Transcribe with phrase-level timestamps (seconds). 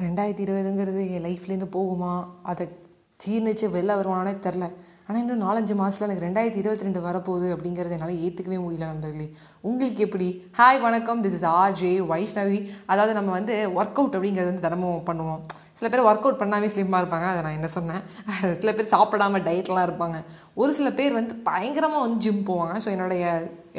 [0.00, 2.24] ரெண்டாயிரத்தி இருபதுங்கிறது என் லைஃப்லேருந்து போகுமா?
[2.42, 2.64] அதை
[3.24, 4.66] ஜீர்ணிச்சு வெளில வருவானே தெரில.
[5.06, 9.26] ஆனால் இன்னும் நாலஞ்சு மாதத்தில் எனக்கு ரெண்டாயிரத்தி இருபத்தி ரெண்டு வரப்போகுது அப்படிங்கிறத என்னால் ஏற்றுக்கவே முடியல நண்பர்களே.
[9.60, 10.28] உங்களுக்கு எப்படி?
[10.58, 11.22] ஹாய் வணக்கம்.
[11.22, 15.42] திஸ் இஸ் ஆர்ஜே வைஷ்ணவி அதாவது நம்ம வந்து ஒர்க் அவுட் அப்படிங்கிறது வந்து தினமும் பண்ணுவோம்.
[15.82, 17.28] சில பேர் ஒர்க் அவுட் பண்ணாமே ஸ்லிம்மாக இருப்பாங்க.
[17.32, 18.02] அதை நான் என்ன சொன்னேன்?
[18.60, 20.18] சில பேர் சாப்பிடாம டயட்லாம் இருப்பாங்க.
[20.62, 22.76] ஒரு சில பேர் வந்து பயங்கரமாக வந்து ஜிம் போவாங்க.
[22.84, 23.24] ஸோ என்னுடைய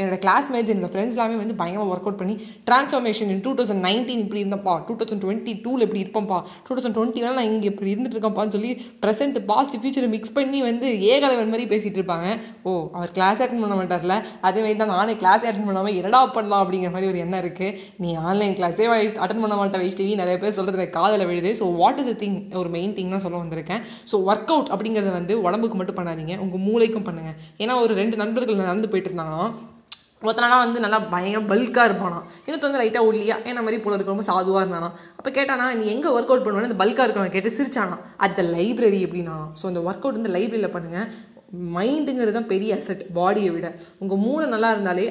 [0.02, 2.36] என்னோட கிளாஸ்மேட்ஸ் என்னோடய ஃப்ரெண்ட்ஸ் எல்லாமே வந்து பயங்கரமாக ஒர்க் அவுட் பண்ணி
[2.68, 6.38] transformation in two thousand nineteen இப்படி இருந்தப்பா டூ தௌசண்ட் டுவெண்ட்டி டூவில் இப்படி இருப்பேன்ப்பா.
[6.68, 8.72] டூ தௌசண்ட் டுவெண்ட்டினால நான் இங்கே இப்படி இருந்துட்டு இருக்கேன்ப்பான்னு சொல்லி
[9.04, 12.30] ப்ரெசென்ட் பாஸ்ட் ஃபியூச்சரை மிக்ஸ் பண்ணி வந்து ஏகலைவன் மாதிரி பேசிகிட்டு இருப்பாங்க.
[12.64, 14.18] ஓ அவர் கிளாஸ் அட்டன் பண்ண மாட்டார்ல.
[14.50, 18.10] அதே மாதிரி தான் நானே கிளாஸ் அட்டன் பண்ணாமல் என்னடா பண்ணலாம் அப்படிங்கிற மாதிரி ஒரு எண்ணம் இருக்குது நீ
[18.32, 18.88] ஆன்லைன் கிளாஸே
[19.26, 20.16] அட்டன் பண்ண மாட்டேன் வைஷ்ணவி.
[20.24, 21.54] நிறைய பேர் சொல்கிறது காதில் விழுது.
[21.62, 23.84] So what is the thing ஒரு மெயின் திங் தான் சொல்ல வந்திருக்கேன்.
[24.12, 26.36] ஸோ ஒர்க் அவுட் அப்படிங்கிறத வந்து உடம்புக்கு மட்டும் பண்ணாதீங்க.
[26.46, 29.46] உங்கள் மூளைக்கும் பண்ணுங்கள் ஏன்னா ஒரு ரெண்டு நண்பர்கள் நடந்து போயிட்டு இருந்தாங்கன்னா
[30.28, 33.36] ஒருத்தனா வந்து நல்லா பயங்கர பல்காக இருப்பானா இன்னொருத்த வந்து லைட்டாக ஒல்லியா?
[33.50, 36.78] என்ன மாதிரி போல இருக்க ரொம்ப சாதுவாக இருந்தானா அப்போ கேட்டானா நீ எங்கே ஒர்க் அவுட் பண்ணுவேன்னு இந்த
[36.82, 41.08] பல்காக இருக்கணும் கேட்டு சிரிச்சானா அட் த லைப்ரரி எப்படின்னா ஸோ அந்த ஒர்க் அவுட் வந்து லைப்ரரியில் பண்ணுங்கள்
[41.76, 43.68] மைண்டுங்கிறது தான் பெரிய அசட் பாடியை விட.
[44.04, 45.04] உங்கள் மூளை நல்லா இருந்தாலே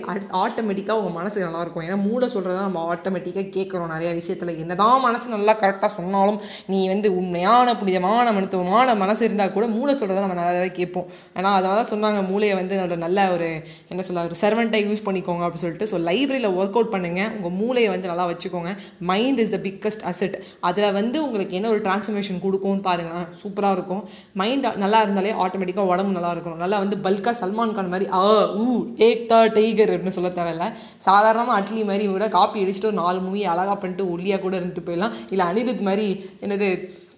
[0.43, 4.53] ஆட்டோமேட்டிக்காக உங்கள் மனசு நல்லாயிருக்கும் ஏன்னா மூளை சொல்கிறத நம்ம ஆட்டோமேட்டிக்காக கேட்குறோம் நிறைய விஷயத்தில்.
[4.63, 6.39] என்னதான் மனசு நல்லா கரெக்டாக சொன்னாலும்
[6.75, 11.07] நீ வந்து உண்மையான புனிதமான மருத்துவமான மனசு இருந்தால் கூட மூளை சொல்கிறத நம்ம நல்லாவே கேட்போம்.
[11.39, 13.49] ஆனால் அதனால தான் சொன்னாங்க மூளையை வந்து ஒரு நல்ல ஒரு
[13.93, 15.91] என்ன சொல்ல ஒரு சர்வெண்ட்டை யூஸ் பண்ணிக்கோங்க அப்படின்னு சொல்லிட்டு.
[15.93, 18.73] ஸோ லைப்ரரியில் ஒர்க் அவுட் பண்ணுங்கள் உங்கள் மூளையை வந்து நல்லா வச்சுக்கோங்க.
[19.13, 20.37] Mind is the biggest asset
[20.71, 23.31] அதில் வந்து உங்களுக்கு என்ன ஒரு டிரான்ஸ்ஃபர்மேஷன் கொடுக்கும்னு பாருங்களேன்.
[23.43, 24.05] சூப்பராக இருக்கும்.
[24.43, 28.25] மைண்ட் நல்லா இருந்தாலே ஆட்டோமேட்டிக்காக உடம்பு நல்லா இருக்கணும் நல்லா வந்து பல்காக சல்மான் கான் மாதிரி ஆ
[28.65, 28.67] ஊ
[29.09, 30.67] ஏக்தா டைகர் அப்படின்னு சொல்ல தேவையில்ல.
[31.09, 35.15] சாதாரணமாக அட்லி மாதிரி இவங்க காப்பி அடிச்சுட்டு ஒரு நாலு மூவி அழகாக பண்ணிட்டு ஒல்லியாக கூட இருந்துட்டு போயிடலாம்.
[35.31, 36.09] இல்லை அனிருத் மாதிரி
[36.47, 36.71] என்னது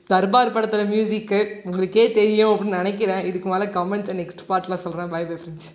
[0.07, 3.25] தர்பார் படத்தில் மியூசிக்கு உங்களுக்கே தெரியும் அப்படின்னு நினைக்கிறேன்.
[3.31, 5.70] இதுக்கு மேலே கமெண்ட்ஸ் நெக்ஸ்ட் பார்ட்டில் சொல்கிறேன் பை பை ஃப்ரெண்ட்ஸ்